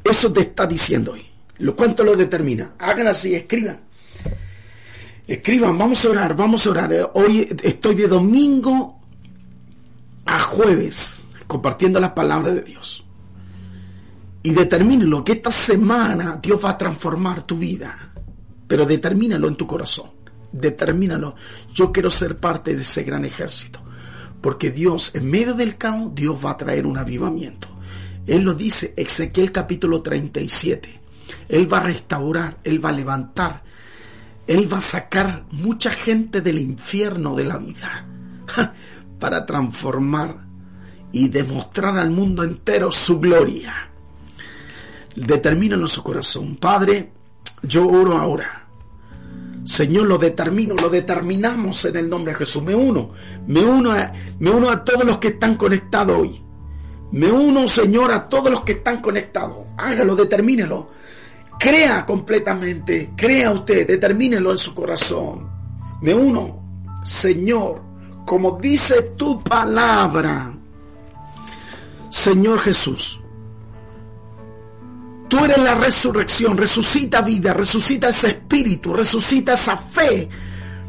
[0.03, 1.25] Eso te está diciendo hoy.
[1.59, 2.73] ¿Lo cuánto lo determina?
[2.79, 3.81] Hagan así, escriban.
[5.27, 7.11] Escriban, vamos a orar, vamos a orar.
[7.13, 8.99] Hoy estoy de domingo
[10.25, 13.05] a jueves compartiendo la palabra de Dios.
[14.41, 18.13] Y determínelo que esta semana Dios va a transformar tu vida.
[18.67, 20.11] Pero determínalo en tu corazón.
[20.51, 21.35] Determínalo.
[21.73, 23.79] Yo quiero ser parte de ese gran ejército.
[24.41, 27.69] Porque Dios, en medio del caos, Dios va a traer un avivamiento.
[28.27, 31.01] Él lo dice, Ezequiel capítulo 37.
[31.47, 33.63] Él va a restaurar, Él va a levantar,
[34.47, 38.05] Él va a sacar mucha gente del infierno de la vida
[39.19, 40.45] para transformar
[41.13, 43.89] y demostrar al mundo entero su gloria.
[45.15, 46.57] Determínalo en su corazón.
[46.57, 47.11] Padre,
[47.61, 48.63] yo oro ahora
[49.63, 52.63] Señor, lo determino, lo determinamos en el nombre de Jesús.
[52.63, 53.11] Me uno,
[53.47, 56.41] me uno a, me uno a todos los que están conectados hoy.
[57.11, 59.57] Me uno, Señor, a todos los que están conectados.
[59.77, 60.89] Hágalo, determínelo.
[61.59, 65.47] Crea completamente, crea usted, determínelo en su corazón.
[66.01, 66.59] Me uno,
[67.05, 67.81] Señor,
[68.25, 70.51] como dice tu palabra.
[72.13, 73.19] Señor Jesús,
[75.27, 80.29] Tú eres la resurrección, resucita vida, resucita ese espíritu, resucita esa fe,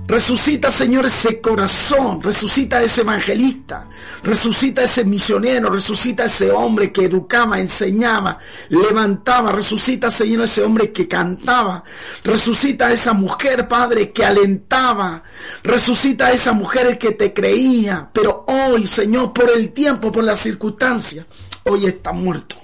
[0.06, 3.88] resucita, Señor, ese corazón, resucita ese evangelista,
[4.22, 8.38] resucita ese misionero, resucita ese hombre que educaba, enseñaba,
[8.68, 11.84] levantaba, resucita, Señor, ese hombre que cantaba,
[12.22, 15.22] resucita esa mujer, Padre, que alentaba,
[15.62, 21.26] resucita esa mujer que te creía, pero hoy, Señor, por el tiempo, por la circunstancia,
[21.64, 22.56] hoy está muerto.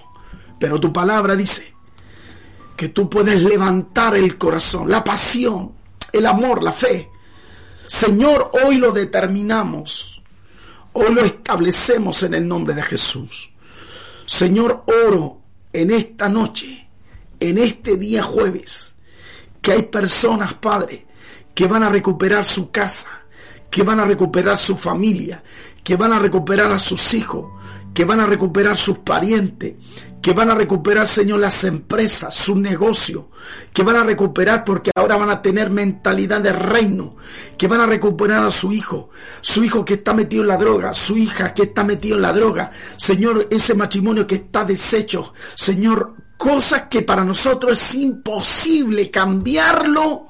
[0.59, 1.75] Pero tu palabra dice
[2.77, 5.73] que tú puedes levantar el corazón, la pasión,
[6.13, 7.11] el amor, la fe.
[7.91, 10.23] Señor, hoy lo determinamos.
[10.93, 13.51] Hoy lo establecemos en el nombre de Jesús.
[14.25, 15.41] Señor, oro
[15.73, 16.89] en esta noche,
[17.41, 18.95] en este día jueves,
[19.61, 21.05] que hay personas, Padre,
[21.53, 23.11] que van a recuperar su casa,
[23.69, 25.43] que van a recuperar su familia,
[25.83, 27.51] que van a recuperar a sus hijos,
[27.93, 29.75] que van a recuperar sus parientes,
[30.21, 33.31] que van a recuperar, Señor, las empresas, su negocio,
[33.73, 37.17] que van a recuperar porque ahora van a tener mentalidad de reino,
[37.57, 40.93] que van a recuperar a su hijo, su hijo que está metido en la droga,
[40.93, 46.15] su hija que está metido en la droga, Señor, ese matrimonio que está deshecho, Señor,
[46.37, 50.29] cosas que para nosotros es imposible cambiarlo,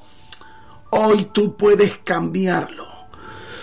[0.91, 2.87] hoy tú puedes cambiarlo.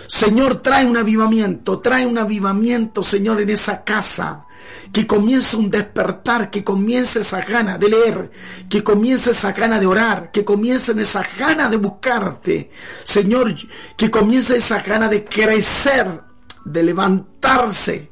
[0.05, 4.47] Señor, trae un avivamiento, trae un avivamiento, Señor, en esa casa
[4.91, 8.31] que comience un despertar, que comience esa gana de leer,
[8.69, 12.71] que comience esa gana de orar, que comience esa gana de buscarte,
[13.03, 13.53] Señor,
[13.95, 16.21] que comience esa gana de crecer,
[16.65, 18.09] de levantarse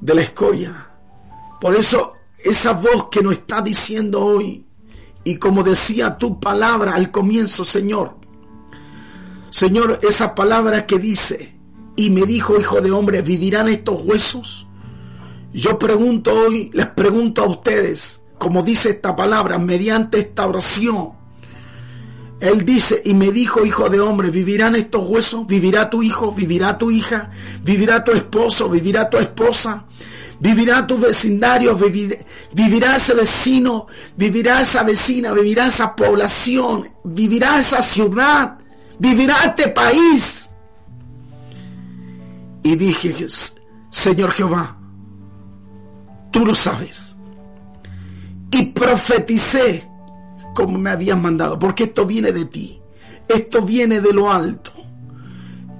[0.00, 0.90] de la escoria.
[1.60, 4.64] Por eso esa voz que nos está diciendo hoy,
[5.24, 8.16] y como decía tu palabra al comienzo, Señor,
[9.50, 11.58] Señor, esa palabra que dice,
[11.96, 14.66] y me dijo, hijo de hombre, ¿vivirán estos huesos?
[15.56, 21.12] Yo pregunto hoy, les pregunto a ustedes, como dice esta palabra, mediante esta oración.
[22.40, 25.46] Él dice, y me dijo, hijo de hombre, ¿vivirán estos huesos?
[25.46, 26.30] ¿Vivirá tu hijo?
[26.30, 27.30] ¿Vivirá tu hija?
[27.64, 28.68] ¿Vivirá tu esposo?
[28.68, 29.86] ¿Vivirá tu esposa?
[30.38, 31.74] ¿Vivirá tu vecindario?
[32.52, 33.86] ¿Vivirá ese vecino?
[34.14, 35.32] ¿Vivirá esa vecina?
[35.32, 36.86] ¿Vivirá esa población?
[37.02, 38.58] ¿Vivirá esa ciudad?
[38.98, 40.50] ¿Vivirá este país?
[42.62, 43.14] Y dije,
[43.88, 44.75] Señor Jehová,
[46.36, 47.16] tú lo sabes.
[48.50, 49.88] Y profeticé
[50.54, 52.78] como me habías mandado, porque esto viene de ti,
[53.26, 54.72] esto viene de lo alto,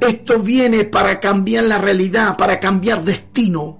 [0.00, 3.78] esto viene para cambiar la realidad, para cambiar destino,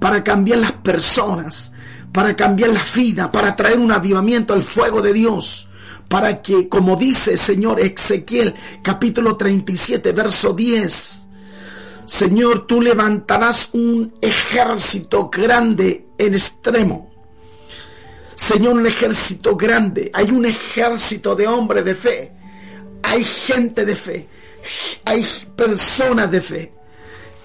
[0.00, 1.72] para cambiar las personas,
[2.12, 5.68] para cambiar la vida, para traer un avivamiento al fuego de Dios,
[6.08, 11.26] para que, como dice Señor Ezequiel capítulo 37, verso 10,
[12.06, 17.10] Señor, tú levantarás un ejército grande en extremo.
[18.34, 20.10] Señor, un ejército grande.
[20.12, 22.32] Hay un ejército de hombres de fe.
[23.02, 24.28] Hay gente de fe.
[25.04, 26.72] Hay personas de fe.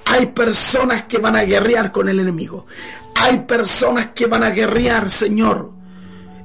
[0.06, 2.66] Hay personas que van a guerrear con el enemigo.
[3.16, 5.72] Hay personas que van a guerrear, Señor,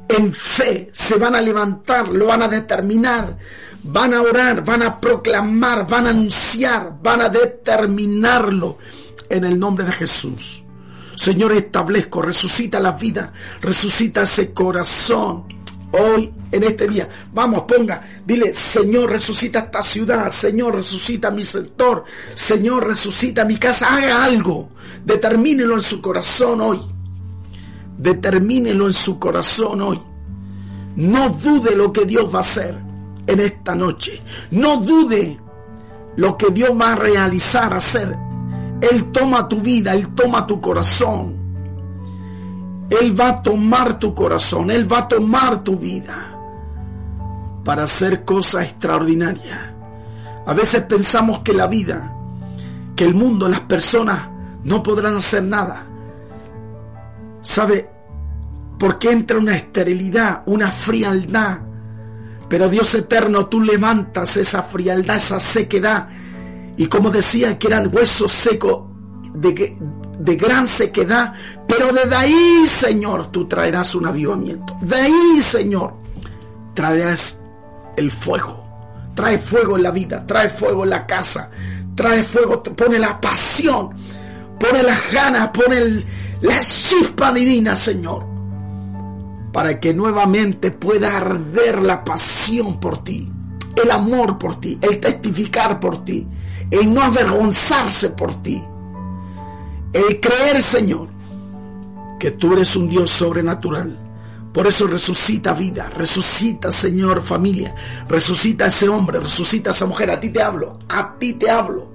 [0.09, 0.91] en fe.
[0.93, 3.37] Se van a levantar, lo van a determinar.
[3.83, 8.79] Van a orar, van a proclamar, van a anunciar, van a determinarlo
[9.29, 10.63] en el nombre de Jesús.
[11.17, 15.45] Señor, establezco, resucita la vida, resucita ese corazón
[15.93, 17.09] hoy, en este día.
[17.33, 22.05] Vamos, ponga, dile, Señor, resucita esta ciudad, Señor, resucita mi sector,
[22.35, 24.71] Señor, resucita mi casa, haga algo,
[25.05, 26.81] determínelo en su corazón hoy.
[27.99, 30.03] Determínelo en su corazón hoy.
[30.97, 32.79] No dude lo que Dios va a hacer
[33.27, 34.21] en esta noche.
[34.51, 35.39] No dude
[36.17, 38.26] lo que Dios va a realizar, hacer.
[38.81, 41.35] Él toma tu vida, Él toma tu corazón.
[42.89, 46.37] Él va a tomar tu corazón, Él va a tomar tu vida
[47.65, 49.73] para hacer cosas extraordinarias.
[50.47, 52.15] A veces pensamos que la vida,
[52.95, 54.29] que el mundo, las personas
[54.63, 55.85] no podrán hacer nada.
[57.41, 57.91] ¿Sabe?
[58.79, 61.59] Porque entra una esterilidad, una frialdad.
[62.49, 66.09] Pero Dios eterno, tú levantas esa frialdad, esa sequedad.
[66.77, 68.85] Y como decía que eran huesos secos
[69.35, 69.77] de,
[70.19, 71.33] de gran sequedad,
[71.67, 74.77] pero desde ahí, Señor, tú traerás un avivamiento.
[74.81, 75.95] De ahí, Señor,
[76.75, 77.41] traerás
[77.97, 78.65] el fuego.
[79.15, 81.51] Trae fuego en la vida, trae fuego en la casa,
[81.95, 83.91] trae fuego, pone la pasión,
[84.61, 86.05] pone las ganas, pone
[86.43, 88.27] la chispa divina, Señor,
[89.53, 93.27] para que nuevamente pueda arder la pasión por ti,
[93.83, 96.29] el amor por ti, el testificar por ti,
[96.71, 98.63] el no avergonzarse por ti
[99.97, 101.09] el creer, Señor,
[102.21, 103.99] que tú eres un Dios sobrenatural.
[104.53, 107.75] Por eso resucita vida, resucita, Señor, familia,
[108.07, 110.11] resucita ese hombre, resucita esa mujer.
[110.11, 111.93] A ti te hablo, a ti te hablo.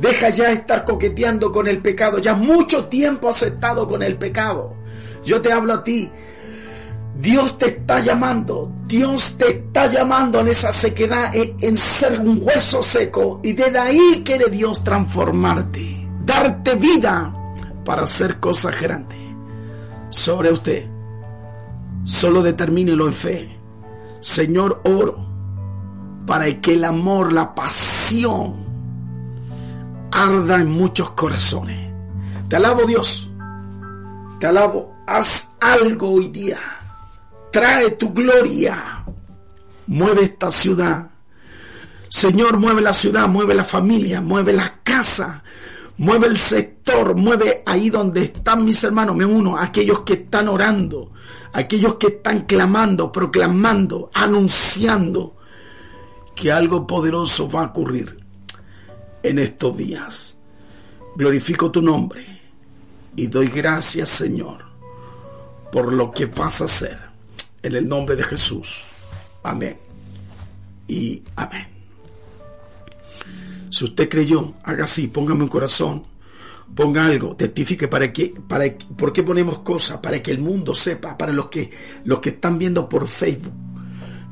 [0.00, 2.18] Deja ya estar coqueteando con el pecado.
[2.18, 4.74] Ya mucho tiempo has estado con el pecado.
[5.26, 6.10] Yo te hablo a ti.
[7.18, 12.82] Dios te está llamando, Dios te está llamando en esa sequedad, en ser un hueso
[12.82, 13.40] seco.
[13.42, 17.32] Y desde ahí quiere Dios transformarte darte vida
[17.84, 19.18] para hacer cosas grandes
[20.08, 20.88] sobre usted.
[22.04, 23.58] Solo determínelo en fe.
[24.20, 25.26] Señor, oro
[26.26, 28.64] para que el amor, la pasión
[30.10, 31.92] arda en muchos corazones.
[32.48, 33.30] Te alabo Dios.
[34.38, 34.94] Te alabo.
[35.06, 36.58] Haz algo hoy día.
[37.54, 39.04] Trae tu gloria.
[39.86, 41.10] Mueve esta ciudad.
[42.08, 45.42] Señor, mueve la ciudad, mueve la familia, mueve la casa,
[45.96, 51.12] Mueve el sector, mueve ahí donde están mis hermanos, me uno, aquellos que están orando,
[51.52, 55.36] aquellos que están clamando, proclamando, anunciando
[56.34, 58.18] que algo poderoso va a ocurrir
[59.22, 60.36] en estos días.
[61.14, 62.26] Glorifico tu nombre
[63.14, 64.64] y doy gracias, Señor,
[65.70, 67.03] por lo que vas a hacer.
[67.64, 68.84] En el nombre de Jesús.
[69.42, 69.78] Amén.
[70.86, 71.66] Y amén.
[73.70, 76.02] Si usted creyó, haga así, póngame un corazón,
[76.74, 79.98] ponga algo, testifique para que, para ¿por qué ponemos cosas?
[79.98, 81.70] Para que el mundo sepa, para los que,
[82.04, 83.54] los que están viendo por Facebook,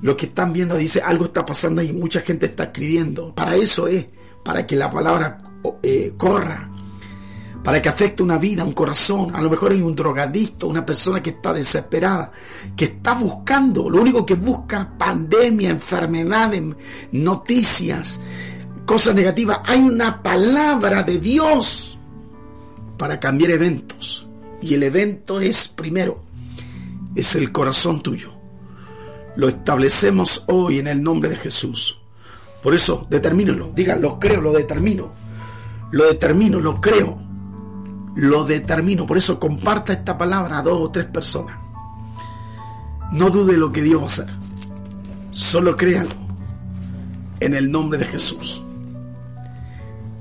[0.02, 3.88] los que están viendo, dice, algo está pasando ahí, mucha gente está escribiendo, para eso
[3.88, 4.06] es,
[4.44, 5.38] para que la palabra
[5.82, 6.70] eh, corra,
[7.62, 9.34] para que afecte una vida, un corazón.
[9.34, 12.32] A lo mejor hay un drogadicto, una persona que está desesperada,
[12.76, 16.62] que está buscando, lo único que busca, pandemia, enfermedades,
[17.12, 18.20] noticias,
[18.84, 21.98] cosas negativas, hay una palabra de Dios
[22.98, 24.26] para cambiar eventos.
[24.60, 26.22] Y el evento es primero,
[27.14, 28.32] es el corazón tuyo.
[29.36, 31.98] Lo establecemos hoy en el nombre de Jesús.
[32.62, 33.72] Por eso, determínalo.
[33.74, 35.10] Diga, lo creo, lo determino.
[35.90, 37.18] Lo determino, lo creo.
[38.14, 39.06] Lo determino.
[39.06, 41.56] Por eso comparta esta palabra a dos o tres personas.
[43.12, 44.26] No dude lo que Dios va a hacer.
[45.30, 46.10] Solo créalo.
[47.40, 48.62] En el nombre de Jesús.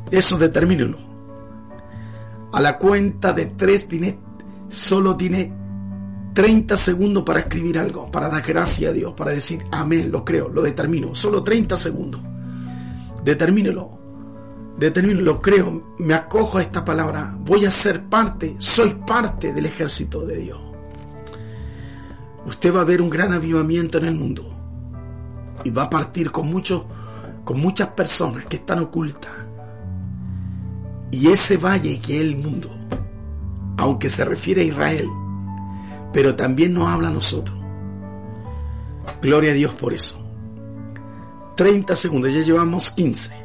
[0.09, 0.97] Eso determínelo.
[2.51, 4.19] A la cuenta de tres tiene,
[4.67, 5.53] solo tiene
[6.33, 10.49] 30 segundos para escribir algo, para dar gracias a Dios, para decir amén, lo creo,
[10.49, 11.15] lo determino.
[11.15, 12.21] Solo 30 segundos.
[13.23, 14.00] Determínelo.
[14.81, 17.35] Determínelo, lo creo, me acojo a esta palabra.
[17.41, 20.59] Voy a ser parte, soy parte del ejército de Dios.
[22.47, 24.43] usted va a ver un gran avivamiento en el mundo
[25.63, 26.81] y va a partir con muchos
[27.43, 29.31] con muchas personas que están ocultas.
[31.11, 32.71] Y ese valle que es el mundo,
[33.77, 35.07] aunque se refiere a Israel,
[36.11, 37.55] pero también nos habla a nosotros.
[39.21, 40.19] Gloria a Dios por eso.
[41.55, 43.40] 30 segundos, ya llevamos 15.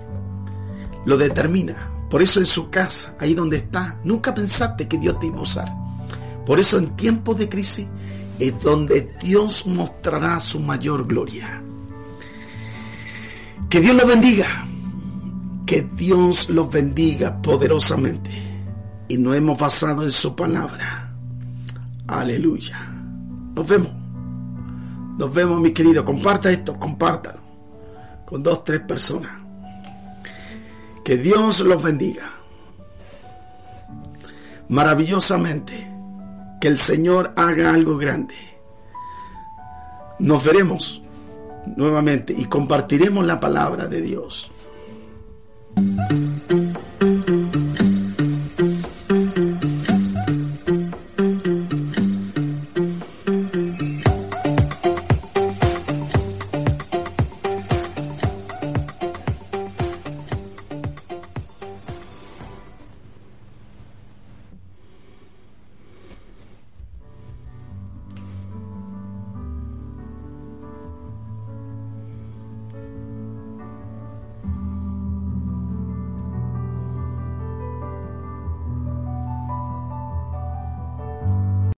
[1.07, 1.91] Lo determina.
[2.11, 5.43] Por eso en su casa, ahí donde está, nunca pensaste que Dios te iba a
[5.43, 5.73] usar.
[6.45, 7.87] Por eso en tiempos de crisis
[8.39, 11.63] es donde Dios mostrará su mayor gloria.
[13.69, 14.67] Que Dios los bendiga.
[15.65, 18.31] Que Dios los bendiga poderosamente.
[19.09, 21.13] Y nos hemos basado en su palabra.
[22.07, 22.79] Aleluya.
[23.55, 23.91] Nos vemos.
[25.19, 26.05] Nos vemos, mi querido.
[26.05, 27.41] Comparta esto, compártalo.
[28.25, 29.46] Con dos, tres personas.
[31.07, 32.33] Que Dios los bendiga.
[34.69, 35.89] Maravillosamente.
[36.61, 38.35] Que el Señor haga algo grande.
[40.19, 41.01] Nos veremos
[41.77, 44.51] nuevamente y compartiremos la palabra de Dios.